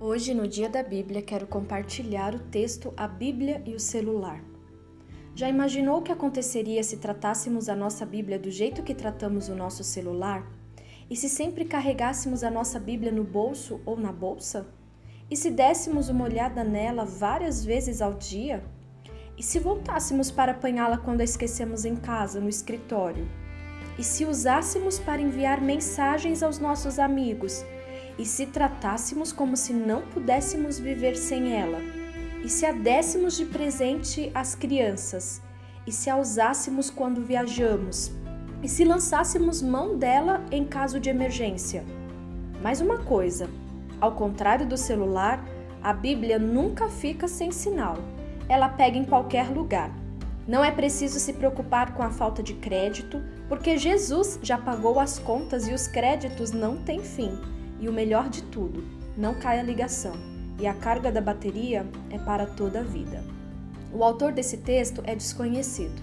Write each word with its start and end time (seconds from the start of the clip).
Hoje, 0.00 0.32
no 0.32 0.46
Dia 0.46 0.68
da 0.68 0.80
Bíblia, 0.80 1.20
quero 1.20 1.44
compartilhar 1.44 2.32
o 2.32 2.38
texto 2.38 2.94
A 2.96 3.08
Bíblia 3.08 3.60
e 3.66 3.74
o 3.74 3.80
Celular. 3.80 4.40
Já 5.34 5.48
imaginou 5.48 5.98
o 5.98 6.02
que 6.02 6.12
aconteceria 6.12 6.84
se 6.84 6.98
tratássemos 6.98 7.68
a 7.68 7.74
nossa 7.74 8.06
Bíblia 8.06 8.38
do 8.38 8.48
jeito 8.48 8.84
que 8.84 8.94
tratamos 8.94 9.48
o 9.48 9.56
nosso 9.56 9.82
celular? 9.82 10.48
E 11.10 11.16
se 11.16 11.28
sempre 11.28 11.64
carregássemos 11.64 12.44
a 12.44 12.50
nossa 12.50 12.78
Bíblia 12.78 13.10
no 13.10 13.24
bolso 13.24 13.80
ou 13.84 13.96
na 13.98 14.12
bolsa? 14.12 14.68
E 15.28 15.36
se 15.36 15.50
dessemos 15.50 16.08
uma 16.08 16.26
olhada 16.26 16.62
nela 16.62 17.04
várias 17.04 17.64
vezes 17.64 18.00
ao 18.00 18.14
dia? 18.14 18.62
E 19.36 19.42
se 19.42 19.58
voltássemos 19.58 20.30
para 20.30 20.52
apanhá-la 20.52 20.98
quando 20.98 21.22
a 21.22 21.24
esquecemos 21.24 21.84
em 21.84 21.96
casa, 21.96 22.38
no 22.38 22.48
escritório? 22.48 23.26
E 23.98 24.04
se 24.04 24.24
usássemos 24.24 25.00
para 25.00 25.20
enviar 25.20 25.60
mensagens 25.60 26.40
aos 26.40 26.60
nossos 26.60 27.00
amigos? 27.00 27.64
E 28.18 28.26
se 28.26 28.46
tratássemos 28.46 29.30
como 29.30 29.56
se 29.56 29.72
não 29.72 30.02
pudéssemos 30.02 30.76
viver 30.76 31.16
sem 31.16 31.52
ela? 31.52 31.78
E 32.44 32.48
se 32.48 32.66
a 32.66 32.72
dessemos 32.72 33.36
de 33.36 33.44
presente 33.44 34.30
às 34.34 34.56
crianças? 34.56 35.40
E 35.86 35.92
se 35.92 36.10
a 36.10 36.16
usássemos 36.16 36.90
quando 36.90 37.24
viajamos? 37.24 38.10
E 38.60 38.68
se 38.68 38.84
lançássemos 38.84 39.62
mão 39.62 39.96
dela 39.96 40.44
em 40.50 40.64
caso 40.64 40.98
de 40.98 41.08
emergência? 41.08 41.84
Mais 42.60 42.80
uma 42.80 42.98
coisa: 42.98 43.48
ao 44.00 44.16
contrário 44.16 44.66
do 44.66 44.76
celular, 44.76 45.44
a 45.80 45.92
Bíblia 45.92 46.40
nunca 46.40 46.88
fica 46.88 47.28
sem 47.28 47.52
sinal. 47.52 47.98
Ela 48.48 48.68
pega 48.68 48.98
em 48.98 49.04
qualquer 49.04 49.48
lugar. 49.48 49.92
Não 50.46 50.64
é 50.64 50.72
preciso 50.72 51.20
se 51.20 51.34
preocupar 51.34 51.94
com 51.94 52.02
a 52.02 52.10
falta 52.10 52.42
de 52.42 52.54
crédito, 52.54 53.22
porque 53.48 53.78
Jesus 53.78 54.40
já 54.42 54.58
pagou 54.58 54.98
as 54.98 55.20
contas 55.20 55.68
e 55.68 55.72
os 55.72 55.86
créditos 55.86 56.50
não 56.50 56.78
têm 56.78 57.00
fim. 57.00 57.30
E 57.80 57.88
o 57.88 57.92
melhor 57.92 58.28
de 58.28 58.42
tudo, 58.44 58.84
não 59.16 59.34
cai 59.34 59.58
a 59.58 59.62
ligação 59.62 60.14
e 60.60 60.66
a 60.66 60.74
carga 60.74 61.12
da 61.12 61.20
bateria 61.20 61.86
é 62.10 62.18
para 62.18 62.46
toda 62.46 62.80
a 62.80 62.82
vida. 62.82 63.22
O 63.92 64.02
autor 64.02 64.32
desse 64.32 64.58
texto 64.58 65.02
é 65.04 65.14
desconhecido, 65.14 66.02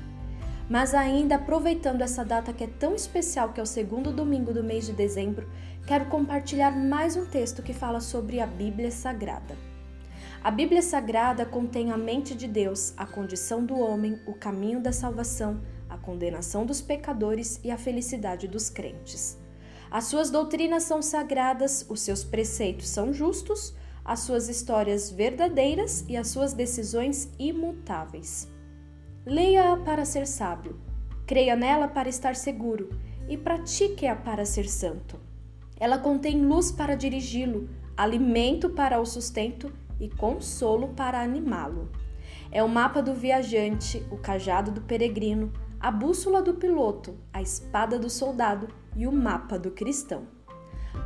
mas 0.69 0.93
ainda 0.93 1.35
aproveitando 1.35 2.01
essa 2.01 2.23
data 2.23 2.53
que 2.53 2.63
é 2.63 2.67
tão 2.67 2.95
especial, 2.95 3.53
que 3.53 3.59
é 3.59 3.63
o 3.63 3.67
segundo 3.67 4.11
domingo 4.11 4.53
do 4.53 4.63
mês 4.63 4.85
de 4.85 4.93
dezembro, 4.93 5.47
quero 5.85 6.05
compartilhar 6.05 6.71
mais 6.71 7.15
um 7.15 7.25
texto 7.25 7.61
que 7.61 7.73
fala 7.73 7.99
sobre 7.99 8.39
a 8.39 8.47
Bíblia 8.47 8.89
Sagrada. 8.89 9.55
A 10.43 10.49
Bíblia 10.49 10.81
Sagrada 10.81 11.45
contém 11.45 11.91
a 11.91 11.97
mente 11.97 12.35
de 12.35 12.47
Deus, 12.47 12.93
a 12.97 13.05
condição 13.05 13.65
do 13.65 13.77
homem, 13.79 14.19
o 14.25 14.33
caminho 14.33 14.79
da 14.79 14.91
salvação, 14.91 15.61
a 15.89 15.97
condenação 15.97 16.65
dos 16.65 16.81
pecadores 16.81 17.59
e 17.63 17.69
a 17.69 17.77
felicidade 17.77 18.47
dos 18.47 18.69
crentes. 18.69 19.37
As 19.95 20.07
suas 20.07 20.29
doutrinas 20.29 20.83
são 20.83 21.01
sagradas, 21.01 21.85
os 21.87 22.01
seus 22.01 22.21
preceitos 22.21 22.89
são 22.89 23.13
justos, 23.13 23.73
as 24.03 24.19
suas 24.19 24.49
histórias 24.49 25.09
verdadeiras 25.09 26.03
e 26.09 26.17
as 26.17 26.27
suas 26.27 26.51
decisões 26.51 27.31
imutáveis. 27.39 28.45
Leia-a 29.25 29.77
para 29.77 30.03
ser 30.03 30.27
sábio, 30.27 30.77
creia 31.25 31.55
nela 31.55 31.87
para 31.87 32.09
estar 32.09 32.35
seguro 32.35 32.89
e 33.29 33.37
pratique-a 33.37 34.17
para 34.17 34.43
ser 34.43 34.67
santo. 34.67 35.17
Ela 35.79 35.97
contém 35.97 36.45
luz 36.45 36.73
para 36.73 36.95
dirigi-lo, 36.95 37.69
alimento 37.95 38.71
para 38.71 38.99
o 38.99 39.05
sustento 39.05 39.71
e 39.97 40.09
consolo 40.09 40.89
para 40.89 41.21
animá-lo. 41.21 41.89
É 42.51 42.61
o 42.61 42.67
mapa 42.67 43.01
do 43.01 43.13
viajante, 43.13 44.05
o 44.11 44.17
cajado 44.17 44.71
do 44.71 44.81
peregrino, 44.81 45.53
a 45.79 45.89
bússola 45.89 46.41
do 46.41 46.55
piloto, 46.55 47.15
a 47.31 47.41
espada 47.41 47.97
do 47.97 48.09
soldado 48.09 48.67
e 48.95 49.05
o 49.07 49.11
mapa 49.11 49.57
do 49.57 49.71
cristão. 49.71 50.27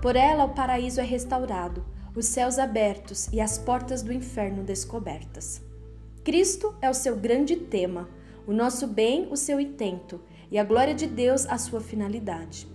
Por 0.02 0.16
ela 0.16 0.46
o 0.46 0.54
paraíso 0.54 1.02
é 1.02 1.04
restaurado, 1.04 1.84
os 2.16 2.26
céus 2.26 2.60
abertos 2.60 3.28
e 3.32 3.40
as 3.40 3.58
portas 3.58 4.02
do 4.02 4.14
inferno 4.14 4.64
descobertas. 4.64 5.62
Cristo 6.24 6.76
é 6.82 6.90
o 6.90 6.94
seu 6.94 7.16
grande 7.16 7.56
tema, 7.56 8.10
o 8.46 8.54
nosso 8.54 8.88
bem 8.88 9.28
o 9.32 9.36
seu 9.36 9.60
intento 9.60 10.22
e 10.52 10.58
a 10.58 10.64
glória 10.64 10.94
de 10.94 11.08
Deus 11.08 11.46
a 11.46 11.58
sua 11.58 11.82
finalidade. 11.82 12.68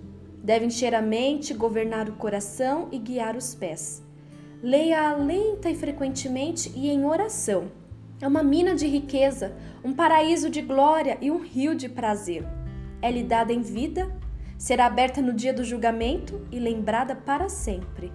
Deve 0.42 0.66
encher 0.66 0.94
a 0.94 1.02
mente, 1.02 1.54
governar 1.54 2.08
o 2.08 2.16
coração 2.16 2.88
e 2.92 2.98
guiar 2.98 3.36
os 3.36 3.54
pés. 3.54 4.02
Leia-a 4.62 5.16
lenta 5.16 5.70
e 5.70 5.74
frequentemente 5.74 6.72
e 6.74 6.90
em 6.90 7.04
oração 7.04 7.70
é 8.20 8.26
uma 8.28 8.42
mina 8.42 8.74
de 8.74 8.86
riqueza, 8.86 9.54
um 9.84 9.92
paraíso 9.92 10.48
de 10.48 10.62
glória 10.62 11.18
e 11.20 11.30
um 11.30 11.38
rio 11.38 11.74
de 11.74 11.88
prazer. 11.88 12.42
É-lhe 13.02 13.22
dada 13.22 13.52
em 13.52 13.60
vida, 13.60 14.10
será 14.58 14.86
aberta 14.86 15.20
no 15.20 15.32
dia 15.32 15.52
do 15.52 15.64
julgamento 15.64 16.40
e 16.50 16.58
lembrada 16.58 17.14
para 17.14 17.48
sempre. 17.48 18.12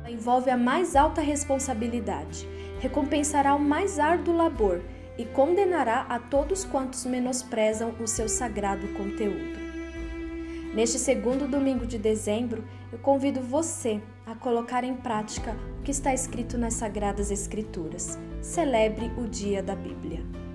Ela 0.00 0.10
envolve 0.10 0.50
a 0.50 0.56
mais 0.56 0.94
alta 0.94 1.20
responsabilidade, 1.20 2.48
recompensará 2.80 3.54
o 3.54 3.60
mais 3.60 3.98
árduo 3.98 4.36
labor 4.36 4.82
e 5.18 5.24
condenará 5.24 6.06
a 6.08 6.18
todos 6.18 6.64
quantos 6.64 7.04
menosprezam 7.04 7.94
o 8.00 8.06
seu 8.06 8.28
sagrado 8.28 8.86
conteúdo. 8.88 9.66
Neste 10.74 10.98
segundo 10.98 11.48
domingo 11.48 11.86
de 11.86 11.98
dezembro, 11.98 12.62
eu 12.92 12.98
convido 12.98 13.40
você 13.40 14.00
a 14.26 14.34
colocar 14.34 14.84
em 14.84 14.94
prática 14.94 15.56
o 15.80 15.82
que 15.82 15.90
está 15.90 16.12
escrito 16.12 16.58
nas 16.58 16.74
Sagradas 16.74 17.30
Escrituras. 17.30 18.18
Celebre 18.42 19.10
o 19.16 19.26
Dia 19.26 19.62
da 19.62 19.74
Bíblia. 19.74 20.45